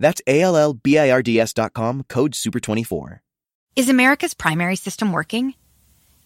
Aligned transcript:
That's 0.00 0.22
A 0.26 0.40
L 0.40 0.56
L 0.56 0.72
B 0.74 0.98
I 0.98 1.10
R 1.10 1.22
D 1.22 1.38
S.com, 1.38 2.04
code 2.08 2.32
SUPER24. 2.32 3.20
Is 3.76 3.88
America's 3.88 4.34
primary 4.34 4.74
system 4.74 5.12
working? 5.12 5.54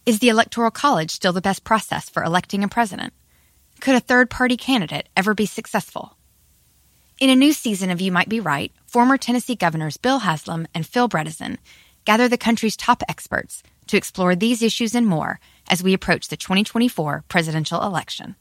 Is 0.05 0.19
the 0.19 0.29
Electoral 0.29 0.71
College 0.71 1.11
still 1.11 1.33
the 1.33 1.41
best 1.41 1.63
process 1.63 2.09
for 2.09 2.23
electing 2.23 2.63
a 2.63 2.67
president? 2.67 3.13
Could 3.81 3.95
a 3.95 3.99
third 3.99 4.29
party 4.29 4.57
candidate 4.57 5.09
ever 5.15 5.35
be 5.35 5.45
successful? 5.45 6.17
In 7.19 7.29
a 7.29 7.35
new 7.35 7.53
season 7.53 7.91
of 7.91 8.01
You 8.01 8.11
Might 8.11 8.29
Be 8.29 8.39
Right, 8.39 8.71
former 8.87 9.17
Tennessee 9.17 9.55
governors 9.55 9.97
Bill 9.97 10.19
Haslam 10.19 10.67
and 10.73 10.85
Phil 10.85 11.09
Bredesen 11.09 11.57
gather 12.05 12.27
the 12.27 12.37
country's 12.37 12.77
top 12.77 13.03
experts 13.09 13.61
to 13.87 13.97
explore 13.97 14.35
these 14.35 14.61
issues 14.61 14.95
and 14.95 15.05
more 15.05 15.39
as 15.69 15.83
we 15.83 15.93
approach 15.93 16.29
the 16.29 16.37
2024 16.37 17.25
presidential 17.27 17.81
election. 17.81 18.35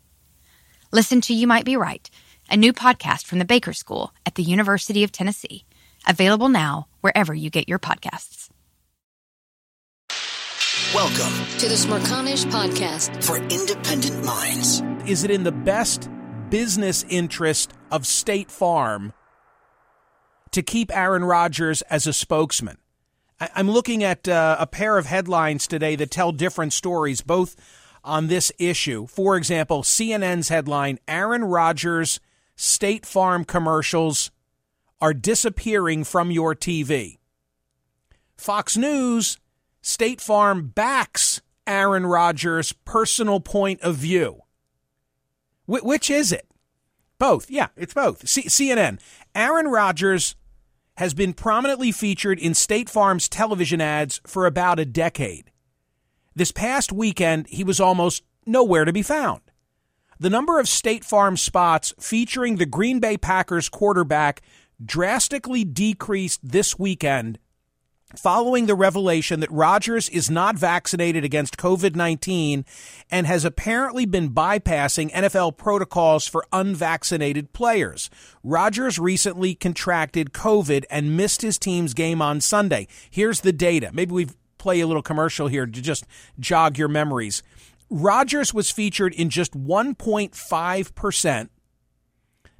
Listen 0.92 1.20
to 1.22 1.34
You 1.34 1.46
Might 1.46 1.64
Be 1.64 1.76
Right, 1.76 2.08
a 2.50 2.56
new 2.56 2.72
podcast 2.72 3.24
from 3.26 3.38
the 3.38 3.44
Baker 3.44 3.72
School 3.72 4.12
at 4.26 4.34
the 4.34 4.42
University 4.42 5.04
of 5.04 5.12
Tennessee, 5.12 5.64
available 6.06 6.48
now 6.48 6.86
wherever 7.00 7.34
you 7.34 7.50
get 7.50 7.68
your 7.68 7.78
podcasts. 7.78 8.48
Welcome 10.94 11.58
to 11.58 11.68
the 11.68 11.74
Smerconish 11.74 12.44
Podcast 12.46 13.24
for 13.24 13.36
Independent 13.36 14.24
Minds. 14.24 14.82
Is 15.08 15.24
it 15.24 15.30
in 15.30 15.42
the 15.42 15.52
best 15.52 16.08
business 16.50 17.04
interest 17.08 17.72
of 17.90 18.06
State 18.06 18.50
Farm 18.50 19.12
to 20.52 20.62
keep 20.62 20.94
Aaron 20.94 21.24
Rodgers 21.24 21.82
as 21.82 22.06
a 22.06 22.12
spokesman? 22.12 22.78
I'm 23.40 23.70
looking 23.70 24.04
at 24.04 24.28
uh, 24.28 24.56
a 24.60 24.66
pair 24.66 24.96
of 24.96 25.06
headlines 25.06 25.66
today 25.66 25.96
that 25.96 26.10
tell 26.10 26.30
different 26.30 26.72
stories, 26.72 27.20
both 27.20 27.56
on 28.04 28.28
this 28.28 28.52
issue. 28.58 29.06
For 29.06 29.36
example, 29.36 29.82
CNN's 29.82 30.48
headline 30.48 30.98
Aaron 31.08 31.44
Rodgers 31.44 32.20
State 32.56 33.04
Farm 33.04 33.44
commercials 33.44 34.30
are 35.00 35.14
disappearing 35.14 36.04
from 36.04 36.30
your 36.30 36.54
TV. 36.54 37.18
Fox 38.36 38.76
News 38.76 39.38
State 39.82 40.20
Farm 40.20 40.68
backs 40.68 41.40
Aaron 41.66 42.06
Rodgers' 42.06 42.72
personal 42.84 43.40
point 43.40 43.80
of 43.82 43.96
view. 43.96 44.40
Wh- 45.66 45.84
which 45.84 46.10
is 46.10 46.32
it? 46.32 46.46
Both. 47.18 47.50
Yeah, 47.50 47.68
it's 47.76 47.94
both. 47.94 48.28
C- 48.28 48.48
CNN. 48.48 49.00
Aaron 49.34 49.68
Rodgers 49.68 50.36
has 50.96 51.14
been 51.14 51.32
prominently 51.32 51.90
featured 51.90 52.38
in 52.38 52.54
State 52.54 52.88
Farm's 52.88 53.28
television 53.28 53.80
ads 53.80 54.20
for 54.26 54.46
about 54.46 54.78
a 54.78 54.84
decade. 54.84 55.50
This 56.34 56.52
past 56.52 56.92
weekend, 56.92 57.46
he 57.48 57.64
was 57.64 57.80
almost 57.80 58.22
nowhere 58.46 58.84
to 58.84 58.92
be 58.92 59.02
found. 59.02 59.40
The 60.18 60.30
number 60.30 60.60
of 60.60 60.68
State 60.68 61.04
Farm 61.04 61.36
spots 61.36 61.92
featuring 61.98 62.56
the 62.56 62.66
Green 62.66 63.00
Bay 63.00 63.16
Packers 63.16 63.68
quarterback 63.68 64.42
drastically 64.84 65.64
decreased 65.64 66.40
this 66.42 66.78
weekend 66.78 67.38
following 68.16 68.66
the 68.66 68.74
revelation 68.74 69.40
that 69.40 69.50
Rodgers 69.50 70.08
is 70.08 70.30
not 70.30 70.56
vaccinated 70.56 71.24
against 71.24 71.56
COVID 71.56 71.94
19 71.94 72.64
and 73.10 73.26
has 73.26 73.44
apparently 73.44 74.06
been 74.06 74.30
bypassing 74.30 75.10
NFL 75.12 75.56
protocols 75.56 76.26
for 76.26 76.46
unvaccinated 76.52 77.52
players. 77.52 78.10
Rodgers 78.42 78.98
recently 78.98 79.54
contracted 79.54 80.32
COVID 80.32 80.84
and 80.90 81.16
missed 81.16 81.42
his 81.42 81.58
team's 81.58 81.94
game 81.94 82.22
on 82.22 82.40
Sunday. 82.40 82.86
Here's 83.10 83.40
the 83.40 83.52
data. 83.52 83.90
Maybe 83.92 84.12
we 84.12 84.28
play 84.58 84.80
a 84.80 84.86
little 84.86 85.02
commercial 85.02 85.48
here 85.48 85.66
to 85.66 85.82
just 85.82 86.06
jog 86.38 86.78
your 86.78 86.88
memories. 86.88 87.42
Rodgers 87.90 88.52
was 88.52 88.70
featured 88.70 89.14
in 89.14 89.30
just 89.30 89.52
1.5% 89.52 91.48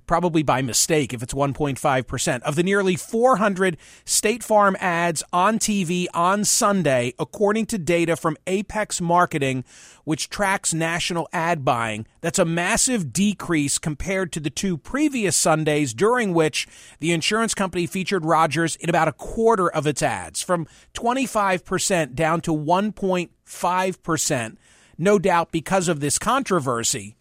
probably 0.06 0.42
by 0.42 0.62
mistake 0.62 1.12
if 1.12 1.22
it's 1.22 1.34
1.5%, 1.34 2.42
of 2.42 2.56
the 2.56 2.62
nearly 2.62 2.96
400 2.96 3.76
State 4.04 4.42
Farm 4.42 4.76
ads 4.80 5.22
on 5.32 5.58
TV 5.58 6.06
on 6.14 6.44
Sunday, 6.44 7.14
according 7.18 7.66
to 7.66 7.78
data 7.78 8.16
from 8.16 8.36
Apex 8.46 9.00
Marketing, 9.00 9.64
which 10.04 10.28
tracks 10.28 10.74
national 10.74 11.28
ad 11.32 11.64
buying. 11.64 12.06
That's 12.20 12.38
a 12.38 12.44
massive 12.44 13.12
decrease 13.12 13.78
compared 13.78 14.32
to 14.32 14.40
the 14.40 14.50
two 14.50 14.76
previous 14.76 15.36
Sundays, 15.36 15.94
during 15.94 16.34
which 16.34 16.66
the 17.00 17.12
insurance 17.12 17.54
company 17.54 17.86
featured 17.86 18.24
Rodgers 18.24 18.76
in 18.76 18.88
about 18.88 19.08
a 19.08 19.12
quarter 19.12 19.70
of 19.70 19.86
its 19.86 20.02
ads, 20.02 20.42
from 20.42 20.66
25% 20.94 22.14
down 22.14 22.40
to 22.42 22.52
1.5%. 22.52 24.56
No 24.98 25.18
doubt 25.18 25.52
because 25.52 25.88
of 25.88 26.00
this 26.00 26.18
controversy. 26.18 27.16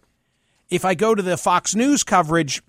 If 0.69 0.85
I 0.85 0.95
go 0.95 1.15
to 1.15 1.21
the 1.21 1.37
Fox 1.37 1.75
News 1.75 2.03
coverage, 2.03 2.61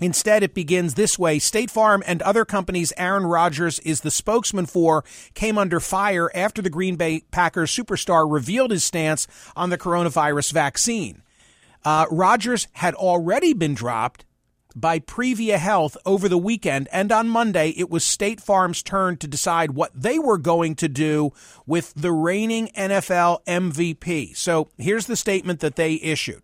Instead, 0.00 0.42
it 0.42 0.54
begins 0.54 0.94
this 0.94 1.16
way 1.16 1.38
State 1.38 1.70
Farm 1.70 2.02
and 2.06 2.22
other 2.22 2.44
companies 2.44 2.92
Aaron 2.96 3.24
Rodgers 3.24 3.78
is 3.80 4.00
the 4.00 4.10
spokesman 4.10 4.66
for 4.66 5.04
came 5.34 5.56
under 5.56 5.78
fire 5.78 6.28
after 6.34 6.60
the 6.60 6.70
Green 6.70 6.96
Bay 6.96 7.22
Packers 7.30 7.70
superstar 7.70 8.30
revealed 8.30 8.72
his 8.72 8.82
stance 8.82 9.28
on 9.54 9.70
the 9.70 9.78
coronavirus 9.78 10.52
vaccine. 10.52 11.22
Uh, 11.84 12.06
Rodgers 12.10 12.66
had 12.72 12.94
already 12.94 13.52
been 13.52 13.74
dropped 13.74 14.24
by 14.74 14.98
Prevea 14.98 15.58
Health 15.58 15.96
over 16.06 16.28
the 16.28 16.38
weekend, 16.38 16.88
and 16.92 17.10
on 17.12 17.28
Monday, 17.28 17.70
it 17.70 17.90
was 17.90 18.04
State 18.04 18.40
Farm's 18.40 18.82
turn 18.82 19.16
to 19.18 19.28
decide 19.28 19.72
what 19.72 19.90
they 19.94 20.18
were 20.18 20.38
going 20.38 20.74
to 20.76 20.88
do 20.88 21.32
with 21.66 21.92
the 21.94 22.12
reigning 22.12 22.68
NFL 22.76 23.44
MVP. 23.46 24.36
So 24.36 24.68
here's 24.78 25.06
the 25.06 25.16
statement 25.16 25.60
that 25.60 25.76
they 25.76 25.94
issued. 25.94 26.42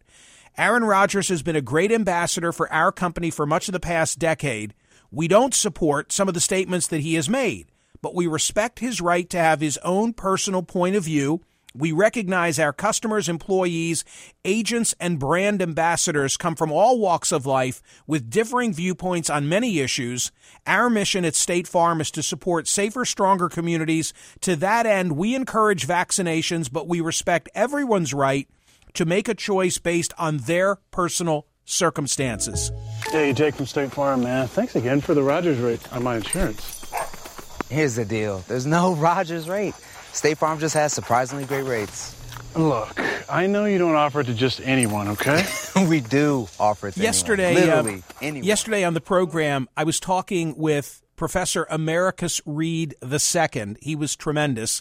Aaron 0.57 0.85
Rodgers 0.85 1.29
has 1.29 1.43
been 1.43 1.57
a 1.57 1.61
great 1.61 1.93
ambassador 1.93 2.53
for 2.53 2.73
our 2.73 2.91
company 2.91 3.31
for 3.31 3.47
much 3.47 3.69
of 3.69 3.73
the 3.73 3.81
past 3.81 4.19
decade. 4.19 4.75
We 5.11 5.29
don't 5.29 5.55
support 5.55 6.11
some 6.13 6.27
of 6.27 6.35
the 6.35 6.41
statements 6.41 6.89
that 6.89 7.01
he 7.01 7.15
has 7.15 7.29
made, 7.29 7.69
but 8.03 8.15
we 8.15 8.27
respect 8.27 8.81
his 8.81 9.01
right 9.01 9.29
to 9.31 9.39
have 9.39 9.61
his 9.61 9.79
own 9.79 10.13
personal 10.13 10.63
point 10.63 10.97
of 10.97 11.05
view. 11.05 11.43
We 11.75 11.93
recognize 11.93 12.59
our 12.59 12.73
customers, 12.73 13.29
employees, 13.29 14.05
agents, 14.45 14.95
and 14.99 15.19
brand 15.19 15.61
ambassadors 15.61 16.37
come 16.37 16.57
from 16.57 16.73
all 16.73 16.99
walks 16.99 17.31
of 17.31 17.47
life 17.47 17.83
with 18.07 18.31
differing 18.31 18.73
viewpoints 18.73 19.29
on 19.29 19.49
many 19.49 19.79
issues. 19.79 20.33
Our 20.67 20.89
mission 20.89 21.25
at 21.25 21.35
State 21.35 21.69
Farm 21.69 22.01
is 22.01 22.11
to 22.13 22.23
support 22.23 22.67
safer, 22.69 23.05
stronger 23.05 23.49
communities. 23.49 24.13
To 24.41 24.57
that 24.57 24.87
end, 24.87 25.13
we 25.13 25.35
encourage 25.35 25.87
vaccinations, 25.87 26.73
but 26.73 26.89
we 26.89 27.01
respect 27.01 27.51
everyone's 27.55 28.15
right 28.15 28.49
to 28.95 29.05
make 29.05 29.29
a 29.29 29.35
choice 29.35 29.79
based 29.79 30.15
on 30.19 30.39
their 30.39 30.77
personal 30.91 31.47
circumstances. 31.65 32.73
Yeah, 33.13 33.25
you 33.25 33.35
take 33.35 33.55
from 33.55 33.67
State 33.67 33.93
Farm, 33.93 34.23
man. 34.23 34.49
Thanks 34.49 34.75
again 34.75 35.01
for 35.03 35.15
the 35.15 35.23
Rodgers 35.23 35.59
rate 35.59 35.93
on 35.93 36.03
my 36.03 36.17
insurance. 36.17 36.75
Here's 37.71 37.97
the 37.97 38.05
deal 38.07 38.39
there's 38.49 38.67
no 38.67 38.95
Rodgers 38.97 39.49
rate. 39.49 39.75
State 40.13 40.39
Farm 40.39 40.59
just 40.59 40.75
has 40.75 40.93
surprisingly 40.93 41.45
great 41.45 41.65
rates. 41.65 42.15
Look, 42.57 42.99
I 43.31 43.47
know 43.47 43.67
you 43.67 43.79
don't 43.79 43.95
offer 43.95 44.21
it 44.21 44.25
to 44.25 44.35
just 44.35 44.61
anyone, 44.63 45.09
okay? 45.09 45.47
we 45.89 46.01
do 46.01 46.49
offer 46.59 46.89
it 46.89 46.95
to 46.95 47.01
yesterday, 47.01 47.57
anyone. 47.57 47.69
Literally, 47.69 47.99
uh, 47.99 48.15
anyone. 48.23 48.47
Yesterday 48.47 48.85
on 48.85 48.95
the 48.95 49.01
program, 49.01 49.69
I 49.77 49.85
was 49.85 50.01
talking 50.01 50.57
with 50.57 51.03
Professor 51.17 51.67
Americus 51.71 52.41
Reed 52.47 52.95
II. 53.03 53.77
He 53.81 53.95
was 53.95 54.17
tremendous 54.17 54.81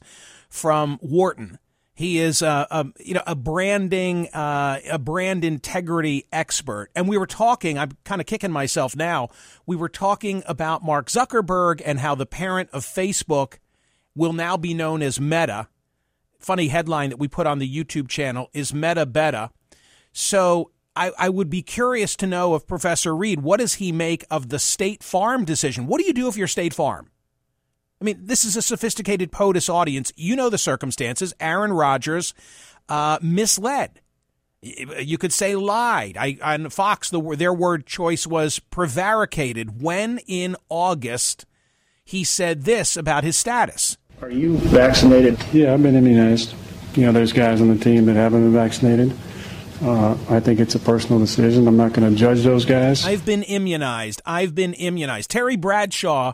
from 0.49 0.97
Wharton. 1.01 1.59
He 1.93 2.19
is 2.19 2.43
a, 2.43 2.67
a, 2.69 2.85
you 2.99 3.15
know 3.15 3.23
a 3.25 3.35
branding 3.35 4.27
uh, 4.27 4.79
a 4.87 4.99
brand 4.99 5.43
integrity 5.43 6.27
expert, 6.31 6.89
and 6.95 7.07
we 7.07 7.17
were 7.17 7.25
talking. 7.25 7.79
I'm 7.79 7.97
kind 8.05 8.21
of 8.21 8.27
kicking 8.27 8.51
myself 8.51 8.95
now. 8.95 9.29
We 9.65 9.75
were 9.75 9.89
talking 9.89 10.43
about 10.45 10.83
Mark 10.83 11.07
Zuckerberg 11.09 11.81
and 11.83 11.99
how 11.99 12.13
the 12.13 12.27
parent 12.27 12.69
of 12.71 12.85
Facebook 12.85 13.55
will 14.17 14.33
now 14.33 14.57
be 14.57 14.73
known 14.73 15.01
as 15.01 15.21
Meta. 15.21 15.67
Funny 16.39 16.67
headline 16.67 17.09
that 17.11 17.19
we 17.19 17.27
put 17.27 17.47
on 17.47 17.59
the 17.59 17.73
YouTube 17.73 18.09
channel 18.09 18.49
is 18.53 18.73
Meta 18.73 19.05
Beta. 19.05 19.51
So 20.11 20.71
I, 20.95 21.11
I 21.17 21.29
would 21.29 21.49
be 21.49 21.61
curious 21.61 22.15
to 22.17 22.27
know 22.27 22.53
of 22.53 22.67
Professor 22.67 23.15
Reed, 23.15 23.41
what 23.41 23.59
does 23.59 23.75
he 23.75 23.91
make 23.91 24.25
of 24.31 24.49
the 24.49 24.59
State 24.59 25.03
Farm 25.03 25.45
decision? 25.45 25.85
What 25.85 25.99
do 25.99 26.07
you 26.07 26.13
do 26.13 26.27
if 26.27 26.35
you're 26.35 26.47
State 26.47 26.73
Farm? 26.73 27.11
I 28.01 28.05
mean, 28.05 28.19
this 28.21 28.43
is 28.43 28.55
a 28.55 28.61
sophisticated 28.61 29.31
POTUS 29.31 29.69
audience. 29.69 30.11
You 30.15 30.35
know 30.35 30.49
the 30.49 30.57
circumstances. 30.57 31.33
Aaron 31.39 31.73
Rodgers 31.73 32.33
uh, 32.89 33.19
misled. 33.21 34.01
You 34.61 35.17
could 35.17 35.33
say 35.33 35.55
lied. 35.55 36.17
I, 36.17 36.37
on 36.41 36.69
Fox, 36.69 37.09
the, 37.09 37.21
their 37.35 37.53
word 37.53 37.85
choice 37.85 38.27
was 38.27 38.59
prevaricated 38.59 39.81
when 39.81 40.19
in 40.27 40.55
August 40.69 41.45
he 42.03 42.23
said 42.23 42.63
this 42.63 42.97
about 42.97 43.23
his 43.23 43.37
status. 43.37 43.97
Are 44.19 44.31
you 44.31 44.57
vaccinated? 44.57 45.37
Yeah, 45.53 45.75
I've 45.75 45.83
been 45.83 45.95
immunized. 45.95 46.55
You 46.95 47.05
know, 47.05 47.11
there's 47.11 47.33
guys 47.33 47.61
on 47.61 47.67
the 47.67 47.77
team 47.77 48.07
that 48.07 48.15
haven't 48.15 48.45
been 48.45 48.53
vaccinated. 48.53 49.15
Uh, 49.79 50.17
I 50.27 50.39
think 50.39 50.59
it's 50.59 50.73
a 50.73 50.79
personal 50.79 51.19
decision. 51.19 51.67
I'm 51.67 51.77
not 51.77 51.93
going 51.93 52.09
to 52.09 52.17
judge 52.17 52.41
those 52.41 52.65
guys. 52.65 53.05
I've 53.05 53.25
been 53.25 53.43
immunized. 53.43 54.23
I've 54.25 54.55
been 54.55 54.73
immunized. 54.73 55.29
Terry 55.29 55.55
Bradshaw 55.55 56.33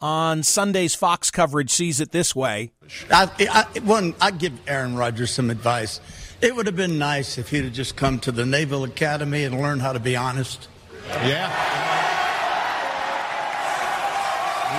on 0.00 0.42
Sunday's 0.42 0.94
Fox 0.94 1.30
coverage 1.30 1.68
sees 1.68 2.00
it 2.00 2.10
this 2.10 2.34
way. 2.34 2.70
I, 3.10 3.30
I, 3.38 3.80
one, 3.80 4.14
I 4.18 4.30
give 4.30 4.54
Aaron 4.66 4.96
Rodgers 4.96 5.30
some 5.30 5.50
advice. 5.50 6.00
It 6.40 6.56
would 6.56 6.64
have 6.64 6.76
been 6.76 6.98
nice 6.98 7.36
if 7.36 7.50
he'd 7.50 7.64
have 7.64 7.74
just 7.74 7.96
come 7.96 8.18
to 8.20 8.32
the 8.32 8.46
Naval 8.46 8.82
Academy 8.84 9.44
and 9.44 9.60
learned 9.60 9.82
how 9.82 9.92
to 9.92 10.00
be 10.00 10.16
honest. 10.16 10.68
Yeah. 11.06 11.48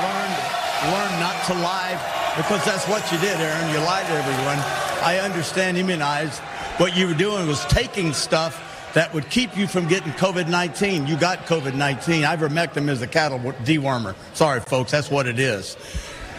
Learn, 0.01 0.91
learn 0.91 1.19
not 1.19 1.45
to 1.45 1.53
lie 1.53 2.20
because 2.37 2.63
that's 2.63 2.87
what 2.87 3.09
you 3.11 3.17
did, 3.19 3.37
Aaron. 3.39 3.73
You 3.73 3.79
lied 3.79 4.05
to 4.05 4.13
everyone. 4.13 4.57
I 5.03 5.19
understand 5.21 5.77
immunized. 5.77 6.39
What 6.77 6.95
you 6.95 7.07
were 7.07 7.13
doing 7.13 7.47
was 7.47 7.63
taking 7.65 8.13
stuff 8.13 8.91
that 8.93 9.13
would 9.13 9.29
keep 9.29 9.57
you 9.57 9.67
from 9.67 9.87
getting 9.87 10.11
COVID 10.13 10.47
19. 10.47 11.07
You 11.07 11.17
got 11.17 11.39
COVID 11.45 11.75
19. 11.75 12.23
Ivermectin 12.23 12.89
is 12.89 13.01
a 13.01 13.07
cattle 13.07 13.39
dewormer. 13.39 14.15
Sorry, 14.33 14.59
folks, 14.61 14.91
that's 14.91 15.11
what 15.11 15.27
it 15.27 15.39
is. 15.39 15.77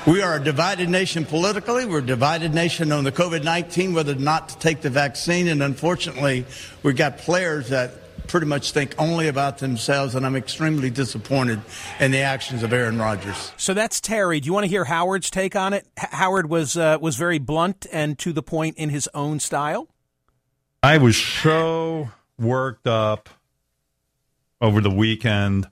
We 0.06 0.20
are 0.20 0.36
a 0.36 0.42
divided 0.42 0.88
nation 0.88 1.24
politically. 1.24 1.84
We're 1.84 1.98
a 1.98 2.06
divided 2.06 2.52
nation 2.52 2.90
on 2.90 3.04
the 3.04 3.12
COVID 3.12 3.44
19, 3.44 3.94
whether 3.94 4.12
or 4.12 4.16
not 4.16 4.48
to 4.48 4.58
take 4.58 4.80
the 4.80 4.90
vaccine. 4.90 5.46
And 5.46 5.62
unfortunately, 5.62 6.44
we've 6.82 6.96
got 6.96 7.18
players 7.18 7.68
that 7.68 7.92
pretty 8.26 8.46
much 8.46 8.72
think 8.72 8.94
only 8.98 9.28
about 9.28 9.58
themselves, 9.58 10.14
and 10.14 10.24
I'm 10.24 10.36
extremely 10.36 10.90
disappointed 10.90 11.60
in 12.00 12.10
the 12.10 12.20
actions 12.20 12.62
of 12.62 12.72
Aaron 12.72 12.98
Rodgers. 12.98 13.52
So 13.56 13.74
that's 13.74 14.00
Terry. 14.00 14.40
Do 14.40 14.46
you 14.46 14.52
want 14.52 14.64
to 14.64 14.69
hear 14.70 14.84
Howard's 14.84 15.30
take 15.30 15.56
on 15.56 15.72
it? 15.72 15.86
H- 15.98 16.08
Howard 16.10 16.48
was 16.48 16.76
uh, 16.76 16.98
was 17.00 17.16
very 17.16 17.38
blunt 17.38 17.86
and 17.92 18.19
to 18.20 18.32
the 18.32 18.42
point 18.42 18.76
in 18.76 18.90
his 18.90 19.08
own 19.14 19.40
style. 19.40 19.88
I 20.82 20.98
was 20.98 21.16
so 21.16 22.10
worked 22.38 22.86
up 22.86 23.28
over 24.60 24.80
the 24.80 24.90
weekend 24.90 25.68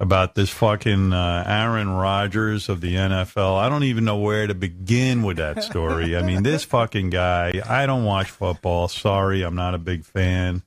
about 0.00 0.34
this 0.34 0.50
fucking 0.50 1.12
uh, 1.12 1.44
Aaron 1.46 1.88
Rodgers 1.88 2.68
of 2.68 2.80
the 2.80 2.94
NFL. 2.94 3.58
I 3.58 3.68
don't 3.68 3.84
even 3.84 4.04
know 4.04 4.18
where 4.18 4.46
to 4.46 4.54
begin 4.54 5.22
with 5.22 5.36
that 5.36 5.62
story. 5.62 6.16
I 6.16 6.22
mean, 6.22 6.42
this 6.42 6.64
fucking 6.76 7.10
guy, 7.10 7.60
I 7.66 7.86
don't 7.86 8.04
watch 8.04 8.30
football. 8.30 8.88
Sorry, 8.88 9.42
I'm 9.42 9.54
not 9.54 9.74
a 9.74 9.78
big 9.78 10.04
fan. 10.04 10.62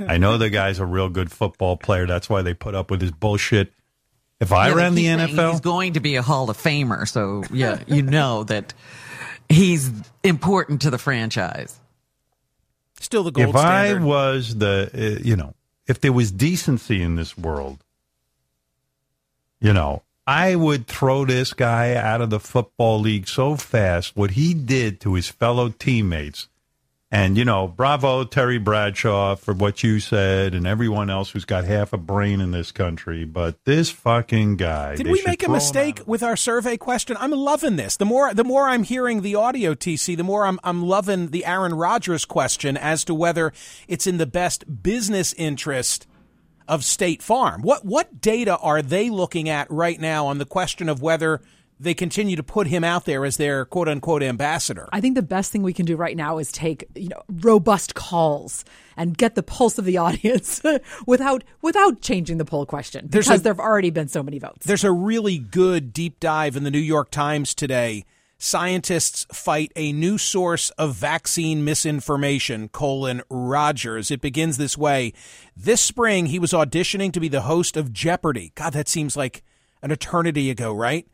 I 0.00 0.18
know 0.18 0.38
the 0.38 0.50
guy's 0.50 0.78
a 0.78 0.86
real 0.86 1.08
good 1.08 1.30
football 1.30 1.76
player. 1.76 2.06
That's 2.06 2.28
why 2.28 2.42
they 2.42 2.54
put 2.54 2.74
up 2.74 2.90
with 2.90 3.00
his 3.00 3.12
bullshit. 3.12 3.72
If 4.40 4.52
I 4.52 4.68
Yeah, 4.68 4.74
ran 4.74 4.94
the 4.94 5.06
NFL, 5.06 5.52
he's 5.52 5.60
going 5.60 5.92
to 5.94 6.00
be 6.00 6.16
a 6.16 6.22
Hall 6.22 6.48
of 6.48 6.56
Famer. 6.56 7.06
So 7.06 7.44
yeah, 7.52 7.82
you 7.86 8.02
know 8.02 8.44
that 8.44 8.72
he's 9.48 9.90
important 10.22 10.82
to 10.82 10.90
the 10.90 10.98
franchise. 10.98 11.78
Still 12.98 13.22
the 13.22 13.30
gold 13.30 13.50
if 13.50 13.56
I 13.56 13.94
was 13.94 14.56
the, 14.56 14.90
uh, 14.92 15.22
you 15.22 15.36
know, 15.36 15.54
if 15.86 16.00
there 16.00 16.12
was 16.12 16.30
decency 16.30 17.02
in 17.02 17.16
this 17.16 17.36
world, 17.36 17.84
you 19.60 19.72
know, 19.72 20.02
I 20.26 20.54
would 20.54 20.86
throw 20.86 21.24
this 21.24 21.52
guy 21.52 21.94
out 21.94 22.20
of 22.20 22.30
the 22.30 22.40
football 22.40 23.00
league 23.00 23.26
so 23.26 23.56
fast. 23.56 24.16
What 24.16 24.32
he 24.32 24.54
did 24.54 25.00
to 25.00 25.14
his 25.14 25.28
fellow 25.28 25.70
teammates, 25.70 26.48
and 27.12 27.36
you 27.36 27.44
know, 27.44 27.66
bravo 27.66 28.24
Terry 28.24 28.58
Bradshaw 28.58 29.34
for 29.34 29.52
what 29.52 29.82
you 29.82 29.98
said, 29.98 30.54
and 30.54 30.66
everyone 30.66 31.10
else 31.10 31.30
who's 31.30 31.44
got 31.44 31.64
half 31.64 31.92
a 31.92 31.96
brain 31.96 32.40
in 32.40 32.52
this 32.52 32.70
country. 32.70 33.24
But 33.24 33.64
this 33.64 33.90
fucking 33.90 34.56
guy. 34.56 34.96
Did 34.96 35.08
we 35.08 35.22
make 35.26 35.42
a 35.42 35.50
mistake 35.50 36.02
with 36.06 36.22
our 36.22 36.36
survey 36.36 36.76
question? 36.76 37.16
I'm 37.18 37.32
loving 37.32 37.76
this. 37.76 37.96
The 37.96 38.04
more 38.04 38.32
the 38.32 38.44
more 38.44 38.68
I'm 38.68 38.84
hearing 38.84 39.22
the 39.22 39.34
audio 39.34 39.74
TC, 39.74 40.16
the 40.16 40.24
more 40.24 40.46
I'm 40.46 40.60
I'm 40.62 40.82
loving 40.82 41.28
the 41.28 41.44
Aaron 41.44 41.74
Rodgers 41.74 42.24
question 42.24 42.76
as 42.76 43.04
to 43.04 43.14
whether 43.14 43.52
it's 43.88 44.06
in 44.06 44.18
the 44.18 44.26
best 44.26 44.82
business 44.82 45.32
interest 45.32 46.06
of 46.68 46.84
State 46.84 47.22
Farm. 47.22 47.62
What 47.62 47.84
what 47.84 48.20
data 48.20 48.56
are 48.58 48.82
they 48.82 49.10
looking 49.10 49.48
at 49.48 49.68
right 49.70 49.98
now 50.00 50.28
on 50.28 50.38
the 50.38 50.46
question 50.46 50.88
of 50.88 51.02
whether 51.02 51.40
they 51.80 51.94
continue 51.94 52.36
to 52.36 52.42
put 52.42 52.66
him 52.66 52.84
out 52.84 53.06
there 53.06 53.24
as 53.24 53.36
their 53.38 53.64
quote 53.64 53.88
unquote 53.88 54.22
ambassador? 54.22 54.88
I 54.92 55.00
think 55.00 55.14
the 55.14 55.22
best 55.22 55.50
thing 55.50 55.62
we 55.62 55.72
can 55.72 55.86
do 55.86 55.96
right 55.96 56.16
now 56.16 56.38
is 56.38 56.52
take 56.52 56.84
you 56.94 57.08
know 57.08 57.22
robust 57.28 57.94
calls 57.94 58.64
and 58.96 59.16
get 59.16 59.34
the 59.34 59.42
pulse 59.42 59.78
of 59.78 59.84
the 59.86 59.96
audience 60.06 60.62
without 61.06 61.42
without 61.62 62.00
changing 62.02 62.38
the 62.38 62.44
poll 62.44 62.66
question 62.66 63.06
There's 63.08 63.26
because 63.26 63.40
a- 63.40 63.44
there 63.44 63.52
have 63.54 63.60
already 63.60 63.90
been 63.90 64.08
so 64.08 64.22
many 64.22 64.38
votes. 64.38 64.66
There's 64.66 64.84
a 64.84 64.92
really 64.92 65.38
good 65.38 65.92
deep 65.92 66.20
dive 66.20 66.56
in 66.56 66.64
the 66.64 66.70
New 66.70 66.78
York 66.78 67.10
Times 67.10 67.54
today. 67.54 68.04
Scientists 68.42 69.26
fight 69.32 69.70
a 69.76 69.92
new 69.92 70.16
source 70.16 70.70
of 70.70 70.94
vaccine 70.94 71.62
misinformation, 71.62 72.68
colon 72.70 73.20
Rodgers. 73.28 74.10
It 74.10 74.22
begins 74.22 74.56
this 74.56 74.78
way. 74.78 75.12
This 75.54 75.82
spring, 75.82 76.24
he 76.26 76.38
was 76.38 76.52
auditioning 76.52 77.12
to 77.12 77.20
be 77.20 77.28
the 77.28 77.42
host 77.42 77.76
of 77.76 77.92
Jeopardy. 77.92 78.52
God, 78.54 78.72
that 78.72 78.88
seems 78.88 79.14
like 79.14 79.42
an 79.82 79.90
eternity 79.90 80.48
ago, 80.50 80.72
right? 80.72 81.06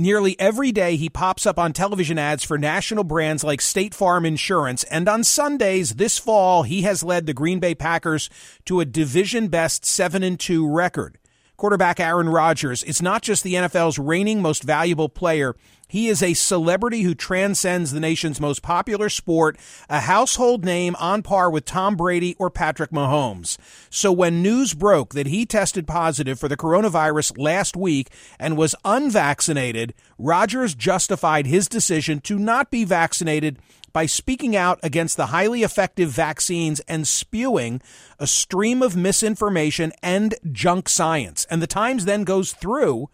Nearly 0.00 0.34
every 0.40 0.72
day, 0.72 0.96
he 0.96 1.10
pops 1.10 1.44
up 1.44 1.58
on 1.58 1.74
television 1.74 2.18
ads 2.18 2.42
for 2.42 2.56
national 2.56 3.04
brands 3.04 3.44
like 3.44 3.60
State 3.60 3.94
Farm 3.94 4.24
Insurance. 4.24 4.82
And 4.84 5.06
on 5.06 5.22
Sundays 5.24 5.96
this 5.96 6.16
fall, 6.16 6.62
he 6.62 6.80
has 6.84 7.04
led 7.04 7.26
the 7.26 7.34
Green 7.34 7.60
Bay 7.60 7.74
Packers 7.74 8.30
to 8.64 8.80
a 8.80 8.86
division 8.86 9.48
best 9.48 9.84
7 9.84 10.22
and 10.22 10.40
2 10.40 10.66
record. 10.66 11.18
Quarterback 11.58 12.00
Aaron 12.00 12.30
Rodgers 12.30 12.82
is 12.82 13.02
not 13.02 13.20
just 13.20 13.44
the 13.44 13.52
NFL's 13.52 13.98
reigning 13.98 14.40
most 14.40 14.62
valuable 14.62 15.10
player, 15.10 15.54
he 15.90 16.06
is 16.06 16.22
a 16.22 16.34
celebrity 16.34 17.02
who 17.02 17.16
transcends 17.16 17.90
the 17.90 17.98
nation's 17.98 18.40
most 18.40 18.62
popular 18.62 19.08
sport, 19.08 19.58
a 19.88 19.98
household 19.98 20.64
name 20.64 20.94
on 21.00 21.20
par 21.20 21.50
with 21.50 21.64
Tom 21.64 21.96
Brady 21.96 22.36
or 22.38 22.48
Patrick 22.48 22.92
Mahomes. 22.92 23.58
So 23.90 24.12
when 24.12 24.40
news 24.40 24.72
broke 24.72 25.14
that 25.14 25.26
he 25.26 25.44
tested 25.44 25.88
positive 25.88 26.38
for 26.38 26.46
the 26.46 26.56
coronavirus 26.56 27.36
last 27.36 27.76
week 27.76 28.08
and 28.38 28.56
was 28.56 28.76
unvaccinated, 28.84 29.92
Rodgers 30.16 30.76
justified 30.76 31.46
his 31.46 31.66
decision 31.66 32.20
to 32.20 32.38
not 32.38 32.70
be 32.70 32.84
vaccinated 32.84 33.58
by 33.92 34.06
speaking 34.06 34.54
out 34.54 34.78
against 34.84 35.16
the 35.16 35.26
highly 35.26 35.64
effective 35.64 36.10
vaccines 36.10 36.78
and 36.86 37.08
spewing 37.08 37.82
a 38.20 38.28
stream 38.28 38.80
of 38.80 38.96
misinformation 38.96 39.92
and 40.04 40.36
junk 40.52 40.88
science. 40.88 41.46
And 41.50 41.60
the 41.60 41.66
Times 41.66 42.04
then 42.04 42.22
goes 42.22 42.52
through 42.52 43.10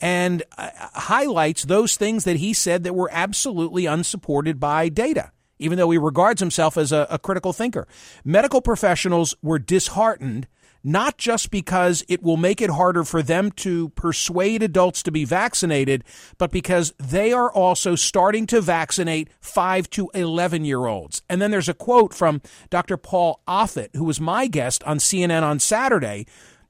and 0.00 0.42
uh, 0.58 0.70
highlights 0.94 1.64
those 1.64 1.96
things 1.96 2.24
that 2.24 2.36
he 2.36 2.52
said 2.52 2.84
that 2.84 2.94
were 2.94 3.10
absolutely 3.12 3.86
unsupported 3.86 4.58
by 4.60 4.88
data, 4.88 5.30
even 5.58 5.78
though 5.78 5.90
he 5.90 5.98
regards 5.98 6.40
himself 6.40 6.76
as 6.76 6.92
a, 6.92 7.06
a 7.10 7.18
critical 7.18 7.52
thinker. 7.52 7.86
Medical 8.24 8.60
professionals 8.60 9.34
were 9.42 9.58
disheartened 9.58 10.46
not 10.84 11.16
just 11.16 11.50
because 11.50 12.04
it 12.08 12.22
will 12.22 12.36
make 12.36 12.60
it 12.60 12.68
harder 12.68 13.02
for 13.02 13.22
them 13.22 13.50
to 13.50 13.88
persuade 13.90 14.62
adults 14.62 15.02
to 15.02 15.10
be 15.10 15.24
vaccinated, 15.24 16.04
but 16.36 16.52
because 16.52 16.92
they 16.98 17.32
are 17.32 17.50
also 17.50 17.94
starting 17.96 18.46
to 18.46 18.60
vaccinate 18.60 19.30
5 19.40 19.88
to 19.90 20.10
11 20.14 20.64
year 20.66 20.84
olds. 20.86 21.22
And 21.28 21.40
then 21.40 21.50
there's 21.50 21.70
a 21.70 21.74
quote 21.74 22.12
from 22.12 22.42
Dr. 22.68 22.98
Paul 22.98 23.40
Offit, 23.48 23.96
who 23.96 24.04
was 24.04 24.20
my 24.20 24.46
guest 24.46 24.84
on 24.84 24.98
CNN 24.98 25.42
on 25.42 25.58
Saturday. 25.58 26.26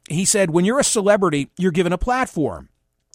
He 0.09 0.25
said, 0.25 0.50
When 0.50 0.64
you're 0.64 0.78
a 0.78 0.85
celebrity, 0.85 1.50
you're 1.59 1.73
given 1.73 1.93
a 1.93 1.99
platform 1.99 2.69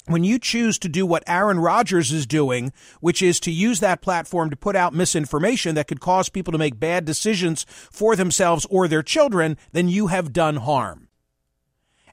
when 0.10 0.24
you 0.24 0.39
choose 0.39 0.80
to 0.80 0.89
do 0.89 1.06
what 1.06 1.24
Aaron 1.28 1.60
Rodgers 1.60 2.12
is 2.12 2.25
doing, 2.25 2.74
which 3.00 3.22
is 3.22 3.39
to 3.42 3.51
use 3.51 3.80
that 3.80 4.01
platform 4.01 4.50
to 4.50 4.56
put 4.56 4.75
out 4.75 4.94
misinformation 4.94 5.75
that 5.75 5.88
could 5.88 6.00
cause 6.00 6.30
people 6.30 6.51
to 6.51 6.58
make 6.58 6.80
bad 6.80 7.06
decisions 7.06 7.66
for 7.70 8.16
themselves 8.16 8.66
or 8.72 8.88
their 8.88 9.04
children, 9.04 9.56
then 9.72 9.88
you 9.88 10.08
have 10.08 10.34
done 10.34 10.56
harm. 10.58 11.10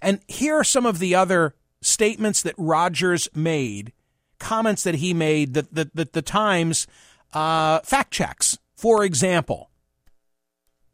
And 0.03 0.21
here 0.29 0.57
are 0.57 0.65
some 0.65 0.85
of 0.85 0.99
the 0.99 1.15
other 1.15 1.55
statements 1.81 2.43
that 2.43 2.55
Rodgers 2.59 3.29
made, 3.35 3.93
comments 4.39 4.83
that 4.83 4.97
he 4.97 5.15
made 5.15 5.55
that 5.55 5.75
the, 5.75 5.91
the, 5.95 6.09
the 6.13 6.23
Times 6.23 6.87
uh, 7.33 7.81
fact 7.81 8.13
checks. 8.13 8.59
For 8.77 9.05
example, 9.05 9.71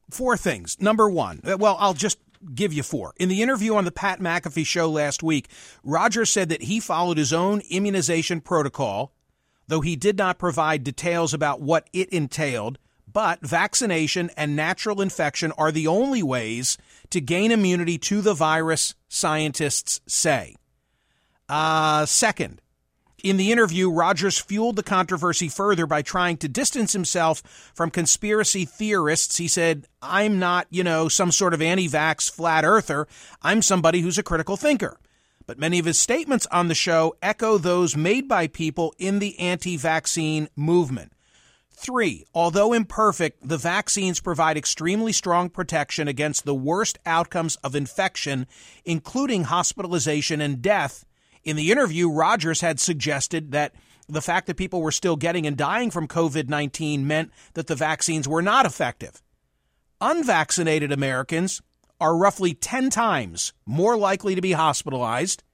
four 0.09 0.37
things. 0.37 0.81
Number 0.81 1.11
one, 1.11 1.41
well, 1.43 1.77
I'll 1.81 1.95
just 1.95 2.19
give 2.55 2.73
you 2.73 2.83
four. 2.83 3.13
In 3.19 3.29
the 3.29 3.43
interview 3.43 3.75
on 3.75 3.85
the 3.85 3.93
Pat 3.93 4.21
McAfee 4.21 4.67
show 4.67 4.91
last 4.91 5.23
week, 5.23 5.49
Rodgers 5.83 6.31
said 6.31 6.49
that 6.49 6.63
he 6.63 6.81
followed 6.81 7.19
his 7.19 7.33
own 7.33 7.63
immunization 7.71 8.41
protocol, 8.41 9.13
though 9.69 9.81
he 9.81 9.97
did 9.97 10.17
not 10.17 10.39
provide 10.39 10.85
details 10.85 11.35
about 11.35 11.61
what 11.61 11.89
it 11.93 12.09
entailed. 12.11 12.79
But 13.11 13.41
vaccination 13.47 14.31
and 14.39 14.57
natural 14.57 15.03
infection 15.03 15.53
are 15.59 15.71
the 15.71 15.87
only 15.87 16.23
ways 16.23 16.79
to 17.11 17.21
gain 17.21 17.53
immunity 17.53 17.99
to 17.99 18.23
the 18.23 18.33
virus, 18.33 18.95
scientists 19.09 20.01
say. 20.07 20.57
Uh, 21.47 22.07
second, 22.07 22.62
in 23.23 23.37
the 23.37 23.53
interview, 23.53 23.91
Rodgers 23.91 24.39
fueled 24.39 24.77
the 24.77 24.83
controversy 24.83 25.49
further 25.49 25.87
by 25.87 26.03
trying 26.03 26.37
to 26.39 26.49
distance 26.49 26.93
himself 26.93 27.43
from 27.75 27.91
conspiracy 27.91 28.65
theorists. 28.65 29.37
He 29.37 29.49
said, 29.49 29.87
I'm 30.01 30.39
not, 30.39 30.67
you 30.71 30.83
know, 30.83 31.09
some 31.09 31.31
sort 31.31 31.55
of 31.55 31.63
anti 31.63 31.89
vax 31.89 32.31
flat 32.31 32.65
earther. 32.65 33.07
I'm 33.43 33.63
somebody 33.63 34.01
who's 34.01 34.19
a 34.19 34.23
critical 34.23 34.57
thinker. 34.57 34.99
but 35.47 35.59
many 35.59 35.79
of 35.79 35.87
his 35.87 35.99
statements 35.99 36.47
on 36.51 36.69
the 36.69 36.75
show 36.75 37.15
echo 37.23 37.59
those 37.59 37.97
made 37.97 38.29
by 38.29 38.47
people 38.47 38.95
in 38.99 39.19
the 39.19 39.39
anti 39.39 39.77
vaccine 39.77 40.49
movement. 40.57 41.13
Three, 41.71 42.25
although 42.33 42.73
imperfect, 42.73 43.47
the 43.47 43.57
vaccines 43.59 44.21
provide 44.21 44.57
extremely 44.57 45.13
strong 45.13 45.51
protection 45.51 46.07
against 46.07 46.45
the 46.45 46.55
worst 46.55 46.99
outcomes 47.05 47.57
of 47.57 47.75
infection, 47.75 48.47
including 48.85 49.45
hospitalization 49.45 50.41
and 50.41 50.63
death. 50.63 51.05
In 51.45 51.57
the 51.57 51.73
interview, 51.73 52.09
Rodgers 52.09 52.61
had 52.61 52.79
suggested 52.79 53.53
that 53.53 53.75
the 54.09 54.23
fact 54.23 54.47
that 54.47 54.57
people 54.57 54.83
were 54.83 54.93
still 54.93 55.17
getting 55.17 55.47
and 55.47 55.57
dying 55.57 55.91
from 55.91 56.09
COVID 56.09 56.49
19 56.49 57.07
meant 57.07 57.31
that 57.55 57.67
the 57.67 57.75
vaccines 57.75 58.29
were 58.29 58.43
not 58.43 58.67
effective. 58.67 59.23
Unvaccinated 60.01 60.93
Americans 60.93 61.63
are 62.01 62.17
roughly 62.17 62.55
10 62.55 62.91
times 62.91 63.53
more 63.65 63.97
likely 63.97 64.35
to 64.35 64.41
be 64.41 64.53
hospitalized 64.53 65.45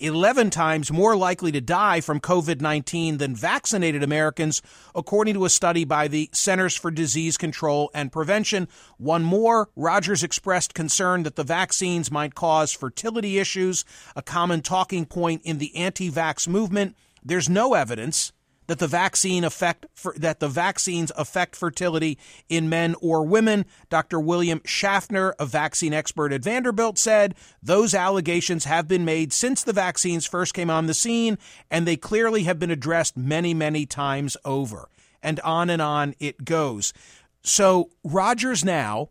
11 0.00 0.50
times 0.50 0.92
more 0.92 1.16
likely 1.16 1.52
to 1.52 1.60
die 1.60 2.00
from 2.00 2.20
COVID 2.20 2.60
19 2.60 3.18
than 3.18 3.34
vaccinated 3.34 4.02
Americans, 4.02 4.62
according 4.94 5.34
to 5.34 5.44
a 5.44 5.50
study 5.50 5.84
by 5.84 6.08
the 6.08 6.30
Centers 6.32 6.76
for 6.76 6.90
Disease 6.90 7.36
Control 7.36 7.90
and 7.94 8.12
Prevention. 8.12 8.68
One 8.98 9.22
more, 9.22 9.68
Rodgers 9.76 10.22
expressed 10.22 10.74
concern 10.74 11.22
that 11.24 11.36
the 11.36 11.44
vaccines 11.44 12.10
might 12.10 12.34
cause 12.34 12.72
fertility 12.72 13.38
issues, 13.38 13.84
a 14.16 14.22
common 14.22 14.62
talking 14.62 15.06
point 15.06 15.42
in 15.44 15.58
the 15.58 15.76
anti 15.76 16.10
vax 16.10 16.48
movement. 16.48 16.96
There's 17.22 17.48
no 17.48 17.74
evidence 17.74 18.32
that 18.70 18.78
the 18.78 18.86
vaccine 18.86 19.42
affect 19.42 19.84
that 20.14 20.38
the 20.38 20.48
vaccines 20.48 21.10
affect 21.16 21.56
fertility 21.56 22.16
in 22.48 22.68
men 22.68 22.94
or 23.00 23.26
women. 23.26 23.66
Dr. 23.88 24.20
William 24.20 24.60
Schaffner, 24.64 25.34
a 25.40 25.44
vaccine 25.44 25.92
expert 25.92 26.32
at 26.32 26.44
Vanderbilt, 26.44 26.96
said 26.96 27.34
those 27.60 27.94
allegations 27.94 28.66
have 28.66 28.86
been 28.86 29.04
made 29.04 29.32
since 29.32 29.64
the 29.64 29.72
vaccines 29.72 30.24
first 30.24 30.54
came 30.54 30.70
on 30.70 30.86
the 30.86 30.94
scene, 30.94 31.36
and 31.68 31.84
they 31.84 31.96
clearly 31.96 32.44
have 32.44 32.60
been 32.60 32.70
addressed 32.70 33.16
many, 33.16 33.52
many 33.54 33.86
times 33.86 34.36
over. 34.44 34.88
And 35.20 35.40
on 35.40 35.68
and 35.68 35.82
on 35.82 36.14
it 36.20 36.44
goes. 36.44 36.92
So 37.42 37.90
Rodgers 38.04 38.64
now 38.64 39.08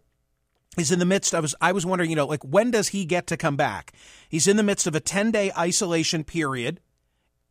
is 0.77 0.89
in 0.89 0.99
the 0.99 1.05
midst 1.05 1.35
of 1.35 1.53
I 1.59 1.73
was 1.73 1.85
wondering, 1.85 2.09
you 2.09 2.15
know, 2.15 2.27
like 2.27 2.43
when 2.43 2.71
does 2.71 2.87
he 2.87 3.03
get 3.03 3.27
to 3.27 3.35
come 3.35 3.57
back? 3.57 3.91
He's 4.29 4.47
in 4.47 4.55
the 4.55 4.63
midst 4.63 4.87
of 4.87 4.95
a 4.95 5.01
10-day 5.01 5.51
isolation 5.57 6.23
period 6.23 6.79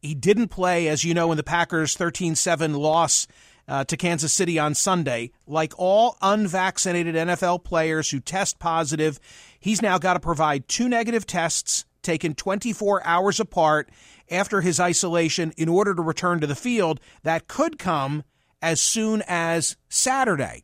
he 0.01 0.15
didn't 0.15 0.49
play, 0.49 0.89
as 0.89 1.05
you 1.05 1.15
know, 1.15 1.31
in 1.31 1.37
the 1.37 1.43
Packers' 1.43 1.97
13 1.97 2.35
7 2.35 2.75
loss 2.75 3.27
uh, 3.67 3.85
to 3.85 3.97
Kansas 3.97 4.33
City 4.33 4.59
on 4.59 4.75
Sunday. 4.75 5.31
Like 5.47 5.73
all 5.77 6.17
unvaccinated 6.23 7.15
NFL 7.15 7.65
players 7.65 8.11
who 8.11 8.21
test 8.21 8.59
positive, 8.59 9.21
he's 9.59 9.83
now 9.83 9.99
got 9.99 10.15
to 10.15 10.21
provide 10.21 10.69
two 10.69 10.89
negative 10.89 11.27
tests 11.27 11.85
taken 12.03 12.35
24 12.35 13.05
hours 13.05 13.41
apart 13.41 13.91
after 14.31 14.61
his 14.61 14.81
isolation 14.81 15.53
in 15.57 15.69
order 15.69 15.95
to 15.95 16.03
return 16.03 16.41
to 16.41 16.47
the 16.47 16.55
field. 16.55 17.01
That 17.23 17.49
could 17.49 17.79
come 17.79 18.25
as 18.63 18.81
soon 18.81 19.23
as 19.27 19.77
Saturday 19.89 20.63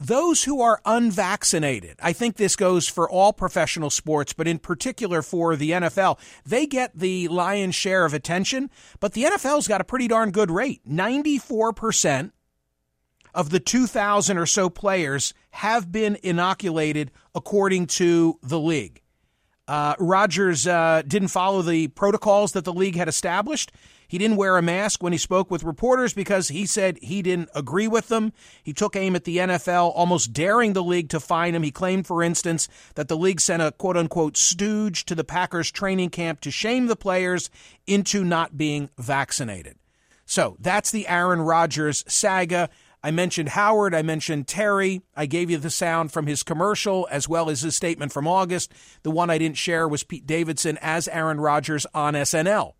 those 0.00 0.44
who 0.44 0.60
are 0.60 0.80
unvaccinated, 0.84 1.96
I 2.00 2.12
think 2.12 2.36
this 2.36 2.56
goes 2.56 2.88
for 2.88 3.10
all 3.10 3.32
professional 3.32 3.90
sports, 3.90 4.32
but 4.32 4.46
in 4.46 4.58
particular 4.58 5.22
for 5.22 5.56
the 5.56 5.72
NFL, 5.72 6.18
they 6.46 6.66
get 6.66 6.96
the 6.96 7.28
lion's 7.28 7.74
share 7.74 8.04
of 8.04 8.14
attention, 8.14 8.70
but 9.00 9.12
the 9.12 9.24
NFL's 9.24 9.66
got 9.66 9.80
a 9.80 9.84
pretty 9.84 10.06
darn 10.06 10.30
good 10.30 10.50
rate. 10.50 10.82
94% 10.88 12.30
of 13.34 13.50
the 13.50 13.60
2,000 13.60 14.38
or 14.38 14.46
so 14.46 14.70
players 14.70 15.34
have 15.50 15.90
been 15.90 16.16
inoculated 16.22 17.10
according 17.34 17.86
to 17.86 18.38
the 18.42 18.60
league. 18.60 19.02
Uh, 19.68 19.94
Rodgers 19.98 20.66
uh, 20.66 21.02
didn't 21.06 21.28
follow 21.28 21.60
the 21.60 21.88
protocols 21.88 22.52
that 22.52 22.64
the 22.64 22.72
league 22.72 22.96
had 22.96 23.06
established. 23.06 23.70
He 24.08 24.16
didn't 24.16 24.38
wear 24.38 24.56
a 24.56 24.62
mask 24.62 25.02
when 25.02 25.12
he 25.12 25.18
spoke 25.18 25.50
with 25.50 25.62
reporters 25.62 26.14
because 26.14 26.48
he 26.48 26.64
said 26.64 26.98
he 27.02 27.20
didn't 27.20 27.50
agree 27.54 27.86
with 27.86 28.08
them. 28.08 28.32
He 28.62 28.72
took 28.72 28.96
aim 28.96 29.14
at 29.14 29.24
the 29.24 29.36
NFL, 29.36 29.92
almost 29.94 30.32
daring 30.32 30.72
the 30.72 30.82
league 30.82 31.10
to 31.10 31.20
fine 31.20 31.54
him. 31.54 31.62
He 31.62 31.70
claimed, 31.70 32.06
for 32.06 32.22
instance, 32.22 32.66
that 32.94 33.08
the 33.08 33.16
league 33.18 33.42
sent 33.42 33.60
a 33.60 33.72
quote 33.72 33.98
unquote 33.98 34.38
stooge 34.38 35.04
to 35.04 35.14
the 35.14 35.24
Packers 35.24 35.70
training 35.70 36.08
camp 36.08 36.40
to 36.40 36.50
shame 36.50 36.86
the 36.86 36.96
players 36.96 37.50
into 37.86 38.24
not 38.24 38.56
being 38.56 38.88
vaccinated. 38.96 39.76
So 40.24 40.56
that's 40.58 40.90
the 40.90 41.06
Aaron 41.08 41.42
Rodgers 41.42 42.04
saga. 42.08 42.70
I 43.02 43.10
mentioned 43.10 43.50
Howard. 43.50 43.94
I 43.94 44.02
mentioned 44.02 44.48
Terry. 44.48 45.02
I 45.16 45.26
gave 45.26 45.50
you 45.50 45.58
the 45.58 45.70
sound 45.70 46.12
from 46.12 46.26
his 46.26 46.42
commercial 46.42 47.06
as 47.10 47.28
well 47.28 47.48
as 47.48 47.62
his 47.62 47.76
statement 47.76 48.12
from 48.12 48.26
August. 48.26 48.72
The 49.02 49.10
one 49.10 49.30
I 49.30 49.38
didn't 49.38 49.56
share 49.56 49.86
was 49.86 50.02
Pete 50.02 50.26
Davidson 50.26 50.78
as 50.82 51.06
Aaron 51.08 51.40
Rodgers 51.40 51.86
on 51.94 52.14
SNL. 52.14 52.72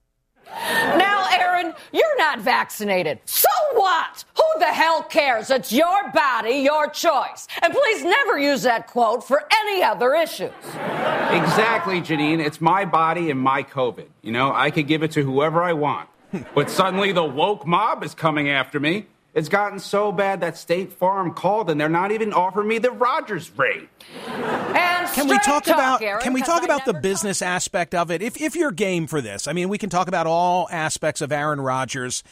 Now, 0.50 1.28
Aaron, 1.30 1.74
you're 1.92 2.18
not 2.18 2.40
vaccinated. 2.40 3.20
So 3.26 3.48
what? 3.74 4.24
Who 4.36 4.58
the 4.58 4.66
hell 4.66 5.02
cares? 5.04 5.50
It's 5.50 5.72
your 5.72 6.10
body, 6.12 6.56
your 6.56 6.88
choice. 6.88 7.46
And 7.62 7.72
please 7.72 8.02
never 8.02 8.38
use 8.38 8.62
that 8.62 8.88
quote 8.88 9.22
for 9.22 9.42
any 9.62 9.82
other 9.82 10.14
issues. 10.14 10.52
Exactly, 10.64 12.00
Janine. 12.00 12.44
It's 12.44 12.60
my 12.60 12.84
body 12.84 13.30
and 13.30 13.38
my 13.38 13.62
COVID. 13.62 14.06
You 14.22 14.32
know, 14.32 14.52
I 14.52 14.70
could 14.70 14.88
give 14.88 15.02
it 15.02 15.12
to 15.12 15.22
whoever 15.22 15.62
I 15.62 15.74
want. 15.74 16.08
but 16.54 16.70
suddenly 16.70 17.12
the 17.12 17.24
woke 17.24 17.66
mob 17.66 18.02
is 18.02 18.14
coming 18.14 18.48
after 18.48 18.80
me. 18.80 19.06
It's 19.38 19.48
gotten 19.48 19.78
so 19.78 20.10
bad 20.10 20.40
that 20.40 20.56
State 20.56 20.92
Farm 20.92 21.32
called 21.32 21.70
and 21.70 21.80
they're 21.80 21.88
not 21.88 22.10
even 22.10 22.32
offering 22.32 22.66
me 22.66 22.78
the 22.78 22.90
Rodgers 22.90 23.56
rate. 23.56 23.88
And 24.26 25.08
can 25.12 25.28
we 25.28 25.36
talk, 25.38 25.62
talk 25.62 25.68
about 25.68 26.02
Aaron, 26.02 26.22
can 26.22 26.32
we 26.32 26.42
talk 26.42 26.62
I 26.62 26.64
about 26.64 26.84
the 26.84 26.92
never 26.92 27.02
business 27.02 27.40
aspect 27.40 27.94
of 27.94 28.10
it? 28.10 28.20
If 28.20 28.40
if 28.42 28.56
you're 28.56 28.72
game 28.72 29.06
for 29.06 29.20
this, 29.20 29.46
I 29.46 29.52
mean, 29.52 29.68
we 29.68 29.78
can 29.78 29.90
talk 29.90 30.08
about 30.08 30.26
all 30.26 30.68
aspects 30.72 31.20
of 31.20 31.30
Aaron 31.30 31.60
Rodgers. 31.60 32.24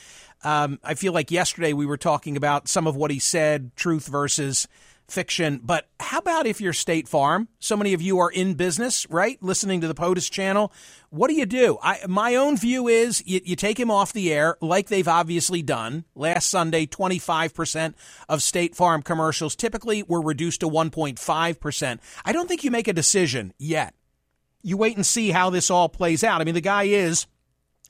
Um, 0.42 0.80
I 0.82 0.94
feel 0.94 1.12
like 1.12 1.30
yesterday 1.30 1.72
we 1.72 1.86
were 1.86 1.96
talking 1.96 2.36
about 2.36 2.66
some 2.66 2.88
of 2.88 2.96
what 2.96 3.12
he 3.12 3.20
said, 3.20 3.70
truth 3.76 4.08
versus 4.08 4.66
fiction. 5.08 5.60
But 5.62 5.88
how 6.00 6.18
about 6.18 6.46
if 6.46 6.60
you're 6.60 6.72
State 6.72 7.08
Farm? 7.08 7.48
So 7.58 7.76
many 7.76 7.94
of 7.94 8.02
you 8.02 8.18
are 8.18 8.30
in 8.30 8.54
business, 8.54 9.08
right? 9.10 9.40
Listening 9.42 9.80
to 9.80 9.88
the 9.88 9.94
POTUS 9.94 10.30
channel. 10.30 10.72
What 11.10 11.28
do 11.28 11.34
you 11.34 11.46
do? 11.46 11.78
I, 11.82 12.00
my 12.08 12.34
own 12.34 12.56
view 12.56 12.88
is 12.88 13.22
you, 13.26 13.40
you 13.44 13.56
take 13.56 13.78
him 13.78 13.90
off 13.90 14.12
the 14.12 14.32
air, 14.32 14.56
like 14.60 14.88
they've 14.88 15.06
obviously 15.06 15.62
done. 15.62 16.04
Last 16.14 16.48
Sunday, 16.48 16.86
25% 16.86 17.94
of 18.28 18.42
State 18.42 18.74
Farm 18.74 19.02
commercials 19.02 19.56
typically 19.56 20.02
were 20.02 20.20
reduced 20.20 20.60
to 20.60 20.68
1.5%. 20.68 21.98
I 22.24 22.32
don't 22.32 22.48
think 22.48 22.64
you 22.64 22.70
make 22.70 22.88
a 22.88 22.92
decision 22.92 23.52
yet. 23.58 23.94
You 24.62 24.76
wait 24.76 24.96
and 24.96 25.06
see 25.06 25.30
how 25.30 25.50
this 25.50 25.70
all 25.70 25.88
plays 25.88 26.24
out. 26.24 26.40
I 26.40 26.44
mean, 26.44 26.54
the 26.54 26.60
guy 26.60 26.84
is 26.84 27.26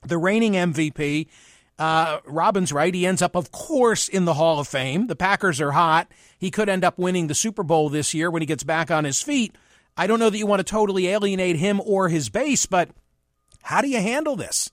the 0.02 0.18
reigning 0.18 0.52
MVP. 0.52 1.28
Uh, 1.78 2.20
Robin's 2.24 2.72
right. 2.72 2.94
He 2.94 3.06
ends 3.06 3.20
up, 3.22 3.36
of 3.36 3.52
course, 3.52 4.08
in 4.08 4.24
the 4.24 4.34
Hall 4.34 4.58
of 4.58 4.68
Fame. 4.68 5.08
The 5.08 5.16
Packers 5.16 5.60
are 5.60 5.72
hot. 5.72 6.10
He 6.38 6.50
could 6.50 6.68
end 6.68 6.84
up 6.84 6.98
winning 6.98 7.26
the 7.26 7.34
Super 7.34 7.62
Bowl 7.62 7.88
this 7.88 8.14
year 8.14 8.30
when 8.30 8.42
he 8.42 8.46
gets 8.46 8.64
back 8.64 8.90
on 8.90 9.04
his 9.04 9.22
feet. 9.22 9.54
I 9.96 10.06
don't 10.06 10.18
know 10.18 10.30
that 10.30 10.38
you 10.38 10.46
want 10.46 10.60
to 10.60 10.64
totally 10.64 11.08
alienate 11.08 11.56
him 11.56 11.80
or 11.84 12.08
his 12.08 12.28
base, 12.28 12.66
but 12.66 12.90
how 13.62 13.80
do 13.80 13.88
you 13.88 14.00
handle 14.00 14.36
this? 14.36 14.70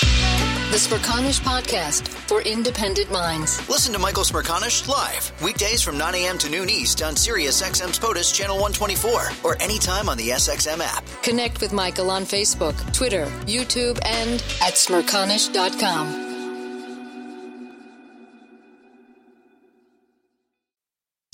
The 0.00 0.78
Smerconish 0.78 1.38
Podcast 1.42 2.08
for 2.08 2.40
independent 2.40 3.12
minds. 3.12 3.68
Listen 3.68 3.92
to 3.92 3.98
Michael 3.98 4.22
Smerconish 4.22 4.88
live 4.88 5.30
weekdays 5.42 5.82
from 5.82 5.98
9 5.98 6.14
a.m. 6.14 6.38
to 6.38 6.48
noon 6.48 6.70
East 6.70 7.02
on 7.02 7.14
Sirius 7.14 7.60
XM's 7.60 7.98
POTUS 7.98 8.32
Channel 8.34 8.56
124 8.56 9.28
or 9.44 9.60
anytime 9.60 10.08
on 10.08 10.16
the 10.16 10.30
SXM 10.30 10.80
app. 10.80 11.04
Connect 11.22 11.60
with 11.60 11.74
Michael 11.74 12.10
on 12.10 12.22
Facebook, 12.22 12.74
Twitter, 12.94 13.26
YouTube, 13.44 13.98
and 14.06 14.42
at 14.62 14.74
smerconish.com. 14.74 16.31